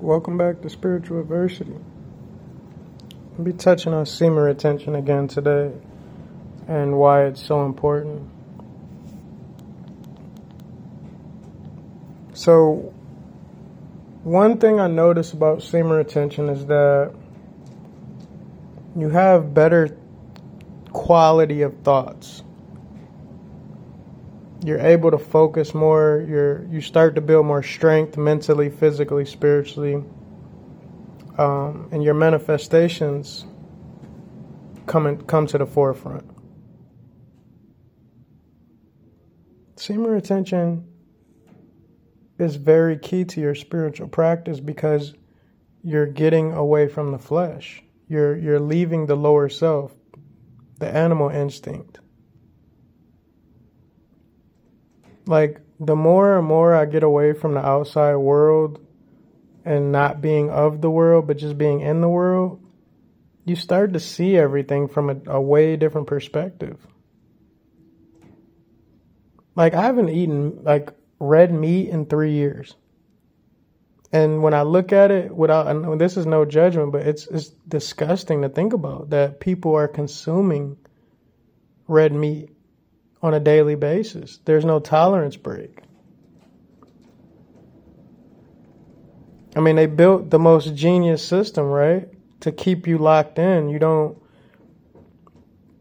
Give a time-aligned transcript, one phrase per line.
[0.00, 1.74] Welcome back to Spiritual Adversity.
[3.36, 5.72] I'll be touching on semen retention again today
[6.68, 8.30] and why it's so important.
[12.32, 12.94] So,
[14.22, 17.12] one thing I notice about semen retention is that
[18.94, 19.98] you have better
[20.92, 22.44] quality of thoughts.
[24.64, 30.02] You're able to focus more, you're you start to build more strength mentally, physically, spiritually.
[31.38, 33.44] Um, and your manifestations
[34.86, 36.28] come in, come to the forefront.
[39.76, 40.88] Semen retention
[42.38, 45.14] is very key to your spiritual practice because
[45.82, 47.82] you're getting away from the flesh.
[48.08, 49.94] You're you're leaving the lower self,
[50.78, 52.00] the animal instinct.
[55.28, 58.80] Like the more and more I get away from the outside world
[59.62, 62.64] and not being of the world but just being in the world,
[63.44, 66.78] you start to see everything from a, a way different perspective.
[69.54, 72.74] Like I haven't eaten like red meat in 3 years.
[74.10, 77.50] And when I look at it without, and this is no judgment, but it's, it's
[77.68, 80.78] disgusting to think about that people are consuming
[81.86, 82.48] red meat
[83.22, 84.38] on a daily basis.
[84.44, 85.80] There's no tolerance break.
[89.56, 92.08] I mean, they built the most genius system, right?
[92.40, 93.68] To keep you locked in.
[93.68, 94.22] You don't,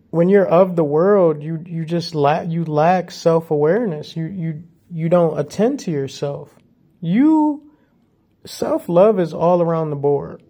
[0.09, 4.15] when you're of the world, you, you just lack, you lack self awareness.
[4.15, 6.55] You, you, you don't attend to yourself.
[7.01, 7.67] You,
[8.47, 10.41] Self love is all around the board,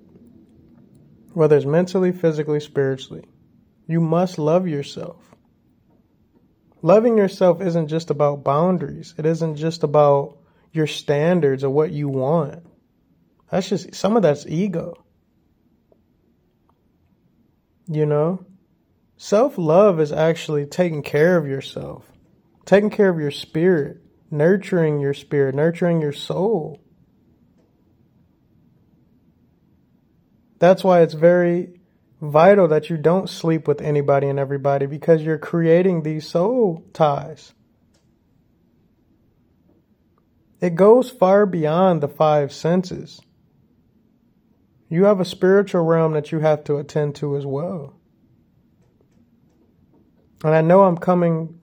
[1.34, 3.26] whether it's mentally, physically, spiritually.
[3.88, 5.36] You must love yourself.
[6.82, 10.38] Loving yourself isn't just about boundaries, it isn't just about
[10.72, 12.64] your standards or what you want.
[13.50, 15.04] That's just some of that's ego.
[17.88, 18.46] You know?
[19.16, 22.06] Self love is actually taking care of yourself,
[22.66, 26.80] taking care of your spirit, nurturing your spirit, nurturing your soul.
[30.60, 31.77] That's why it's very
[32.22, 37.54] vital that you don't sleep with anybody and everybody because you're creating these soul ties.
[40.60, 43.22] It goes far beyond the five senses.
[44.90, 47.94] You have a spiritual realm that you have to attend to as well.
[50.44, 51.60] And I know I'm coming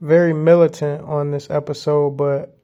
[0.00, 2.58] very militant on this episode, but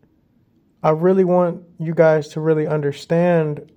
[0.82, 3.70] I really want you guys to really understand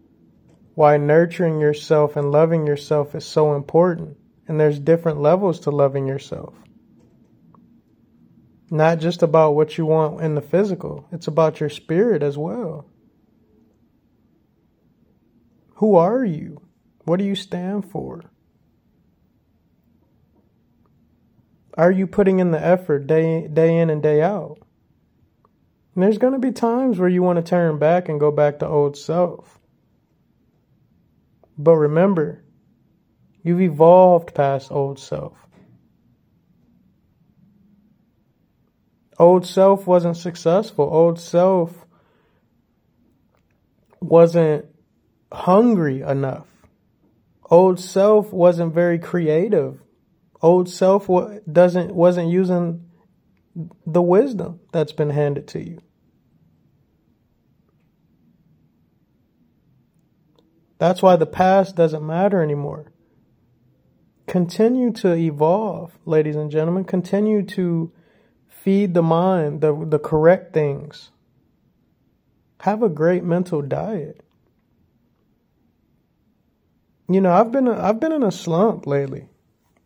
[0.78, 4.16] why nurturing yourself and loving yourself is so important.
[4.48, 6.54] And there's different levels to loving yourself.
[8.70, 12.88] Not just about what you want in the physical, it's about your spirit as well.
[15.78, 16.62] Who are you?
[17.06, 18.22] What do you stand for?
[21.74, 24.60] Are you putting in the effort day, day in and day out?
[25.96, 28.60] And there's going to be times where you want to turn back and go back
[28.60, 29.57] to old self.
[31.58, 32.44] But remember,
[33.44, 35.34] you've evolved past old self.
[39.20, 40.88] Old self wasn't successful.
[40.92, 41.86] Old self
[44.00, 44.66] wasn't
[45.32, 46.48] hungry enough.
[47.50, 49.80] Old self wasn't very creative.
[50.42, 51.10] Old self
[51.52, 52.90] doesn't wasn't using
[53.88, 55.82] the wisdom that's been handed to you.
[60.78, 62.92] That's why the past doesn't matter anymore.
[64.28, 66.84] Continue to evolve, ladies and gentlemen.
[66.84, 67.92] Continue to
[68.48, 71.12] feed the mind the, the correct things.
[72.62, 74.24] Have a great mental diet.
[77.10, 79.30] You know, I've been I've been in a slump lately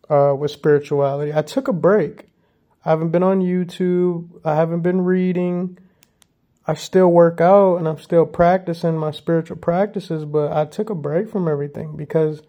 [0.09, 1.31] uh, with spirituality.
[1.33, 2.25] I took a break.
[2.83, 4.41] I haven't been on YouTube.
[4.43, 5.77] I haven't been reading.
[6.67, 10.95] I still work out and I'm still practicing my spiritual practices, but I took a
[10.95, 12.41] break from everything because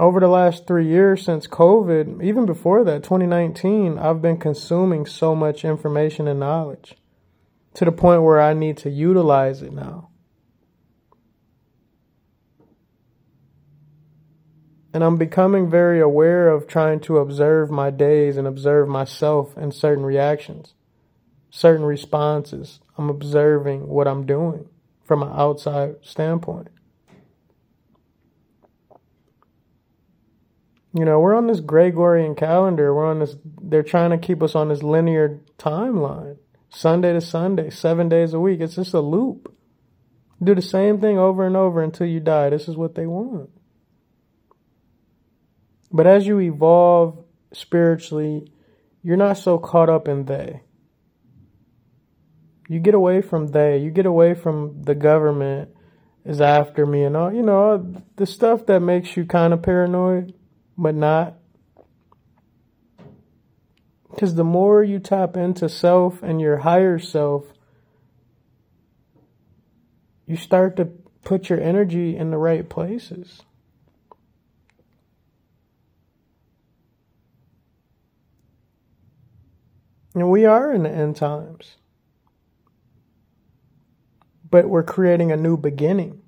[0.00, 5.34] over the last three years since COVID, even before that, 2019, I've been consuming so
[5.34, 6.94] much information and knowledge
[7.74, 10.08] to the point where I need to utilize it now.
[14.94, 19.74] And I'm becoming very aware of trying to observe my days and observe myself and
[19.74, 20.74] certain reactions
[21.54, 22.80] certain responses.
[22.98, 24.66] I'm observing what I'm doing
[25.04, 26.66] from an outside standpoint.
[30.92, 32.92] You know, we're on this Gregorian calendar.
[32.92, 36.38] We're on this, they're trying to keep us on this linear timeline.
[36.70, 38.60] Sunday to Sunday, seven days a week.
[38.60, 39.54] It's just a loop.
[40.42, 42.50] Do the same thing over and over until you die.
[42.50, 43.50] This is what they want.
[45.92, 48.50] But as you evolve spiritually,
[49.04, 50.63] you're not so caught up in they.
[52.68, 53.78] You get away from they.
[53.78, 55.70] You get away from the government
[56.24, 60.34] is after me and all, you know, the stuff that makes you kind of paranoid,
[60.76, 61.34] but not.
[64.10, 67.44] Because the more you tap into self and your higher self,
[70.26, 70.86] you start to
[71.24, 73.42] put your energy in the right places.
[80.14, 81.76] And we are in the end times.
[84.54, 86.22] But we're creating a new beginning.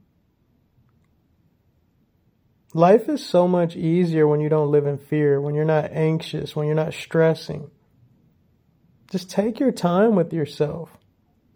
[2.75, 6.57] Life is so much easier when you don't live in fear, when you're not anxious,
[6.57, 7.71] when you're not stressing.
[9.13, 10.91] Just take your time with yourself,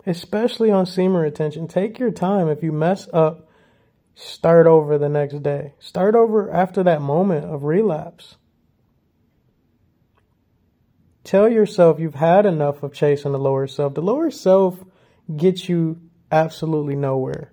[0.06, 1.66] especially on semen retention.
[1.66, 2.46] Take your time.
[2.48, 3.48] If you mess up,
[4.14, 5.74] start over the next day.
[5.80, 8.36] Start over after that moment of relapse.
[11.24, 13.94] Tell yourself you've had enough of chasing the lower self.
[13.94, 14.78] The lower self
[15.36, 17.50] gets you absolutely nowhere.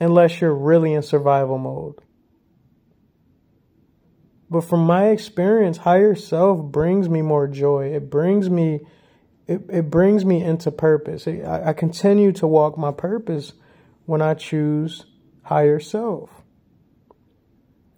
[0.00, 1.96] Unless you're really in survival mode.
[4.48, 7.94] But from my experience, higher self brings me more joy.
[7.94, 8.80] It brings me,
[9.46, 11.26] it, it brings me into purpose.
[11.26, 13.54] I, I continue to walk my purpose
[14.04, 15.06] when I choose
[15.42, 16.30] higher self.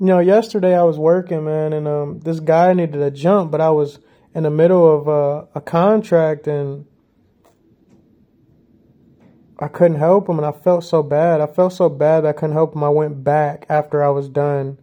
[0.00, 3.60] You know, yesterday I was working, man, and um, this guy needed a jump, but
[3.60, 3.98] I was
[4.32, 6.86] in the middle of uh, a contract and
[9.58, 11.40] I couldn't help him, and I felt so bad.
[11.40, 12.84] I felt so bad that I couldn't help him.
[12.84, 14.78] I went back after I was done,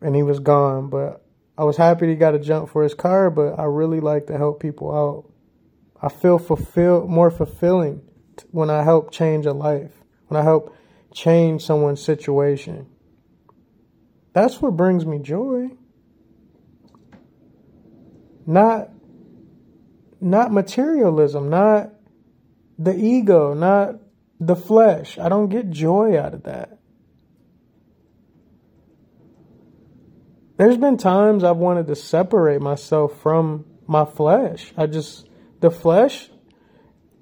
[0.00, 0.88] and he was gone.
[0.88, 1.22] But
[1.58, 3.30] I was happy he got a jump for his car.
[3.30, 5.30] But I really like to help people out.
[6.00, 8.02] I feel fulfill more fulfilling
[8.52, 9.92] when I help change a life.
[10.28, 10.74] When I help
[11.12, 12.86] change someone's situation.
[14.32, 15.70] That's what brings me joy.
[18.46, 18.90] Not
[20.20, 21.92] not materialism, not
[22.78, 23.96] the ego, not
[24.40, 25.18] the flesh.
[25.18, 26.78] I don't get joy out of that.
[30.56, 34.72] There's been times I've wanted to separate myself from my flesh.
[34.76, 35.28] I just,
[35.60, 36.30] the flesh,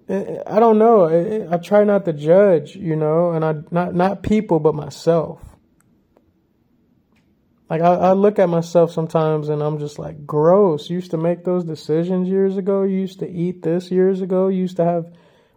[0.08, 1.06] eh, I don't know.
[1.06, 5.40] Eh, I try not to judge, you know, and I, not, not people, but myself.
[7.68, 10.88] Like I, I, look at myself sometimes and I'm just like, gross.
[10.88, 12.82] You used to make those decisions years ago.
[12.82, 14.48] You used to eat this years ago.
[14.48, 15.06] You used to have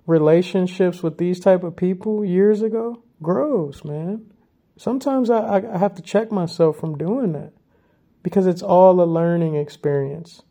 [0.07, 3.04] relationships with these type of people years ago.
[3.21, 4.31] Gross, man.
[4.77, 7.54] Sometimes I, I have to check myself from doing that
[8.24, 10.42] because it's all a learning experience.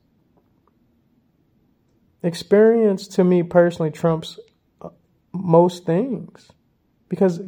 [2.22, 4.38] Experience to me personally trumps
[4.80, 4.90] uh,
[5.32, 6.50] most things
[7.08, 7.40] because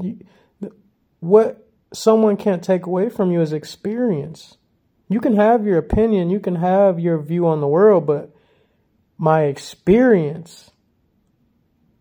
[1.20, 4.56] what someone can't take away from you is experience.
[5.08, 8.34] You can have your opinion, you can have your view on the world, but
[9.16, 10.70] my experience,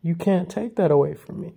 [0.01, 1.53] you can't take that away from me.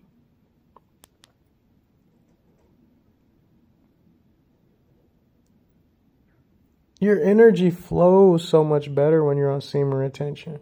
[7.00, 10.60] Your energy flows so much better when you're on semen retention.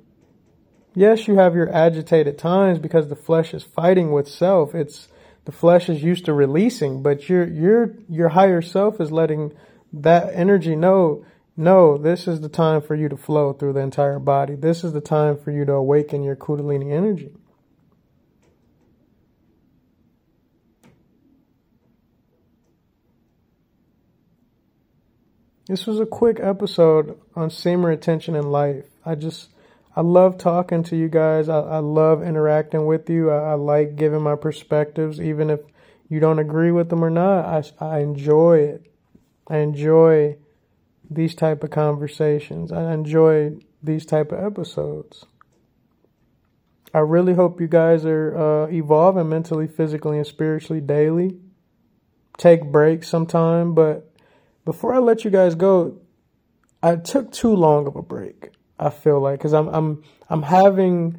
[0.94, 4.75] Yes, you have your agitated times because the flesh is fighting with self.
[4.75, 5.08] It's
[5.44, 9.52] the flesh is used to releasing, but your your your higher self is letting
[9.92, 11.25] that energy know,
[11.56, 14.54] no, this is the time for you to flow through the entire body.
[14.54, 17.32] This is the time for you to awaken your kundalini energy.
[25.68, 28.87] This was a quick episode on semen retention in life.
[29.04, 29.50] I just
[29.94, 31.50] I love talking to you guys.
[31.50, 33.30] I, I love interacting with you.
[33.30, 35.60] I, I, like giving my perspectives, even if
[36.08, 37.44] you don't agree with them or not.
[37.44, 38.90] I, I enjoy it.
[39.46, 40.38] I enjoy
[41.10, 42.72] these type of conversations.
[42.72, 45.26] I enjoy these type of episodes.
[46.94, 51.37] I really hope you guys are uh, evolving mentally, physically, and spiritually daily.
[52.38, 54.07] Take breaks sometime, but
[54.68, 55.98] before I let you guys go,
[56.82, 58.50] I took too long of a break.
[58.78, 61.18] I feel like because I'm I'm I'm having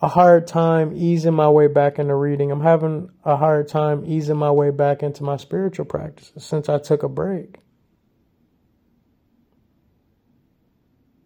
[0.00, 2.52] a hard time easing my way back into reading.
[2.52, 6.78] I'm having a hard time easing my way back into my spiritual practices since I
[6.78, 7.56] took a break.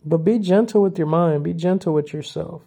[0.06, 1.44] But be gentle with your mind.
[1.44, 2.62] Be gentle with yourself.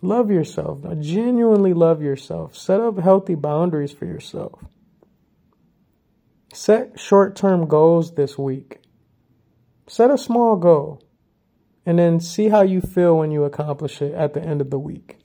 [0.00, 0.78] Love yourself.
[1.00, 2.54] Genuinely love yourself.
[2.56, 4.60] Set up healthy boundaries for yourself.
[6.52, 8.80] Set short term goals this week.
[9.88, 11.02] Set a small goal
[11.86, 14.78] and then see how you feel when you accomplish it at the end of the
[14.78, 15.16] week.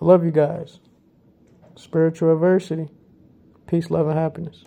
[0.00, 0.80] I love you guys.
[1.76, 2.88] Spiritual adversity.
[3.66, 4.64] Peace, love, and happiness.